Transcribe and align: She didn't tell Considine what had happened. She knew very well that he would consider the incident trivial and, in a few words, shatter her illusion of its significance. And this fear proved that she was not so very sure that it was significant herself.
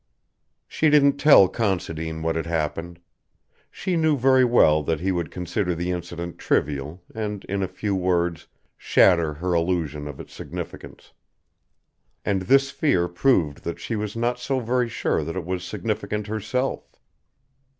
She 0.67 0.89
didn't 0.89 1.17
tell 1.17 1.47
Considine 1.47 2.23
what 2.23 2.35
had 2.35 2.47
happened. 2.47 2.99
She 3.69 3.95
knew 3.95 4.17
very 4.17 4.43
well 4.43 4.81
that 4.81 4.99
he 4.99 5.11
would 5.11 5.29
consider 5.29 5.75
the 5.75 5.91
incident 5.91 6.39
trivial 6.39 7.03
and, 7.13 7.45
in 7.45 7.61
a 7.61 7.67
few 7.67 7.93
words, 7.95 8.47
shatter 8.79 9.35
her 9.35 9.53
illusion 9.53 10.07
of 10.07 10.19
its 10.19 10.33
significance. 10.33 11.13
And 12.25 12.41
this 12.41 12.71
fear 12.71 13.07
proved 13.07 13.63
that 13.63 13.79
she 13.79 13.95
was 13.95 14.15
not 14.15 14.39
so 14.39 14.59
very 14.59 14.89
sure 14.89 15.23
that 15.23 15.35
it 15.35 15.45
was 15.45 15.63
significant 15.63 16.25
herself. 16.25 16.95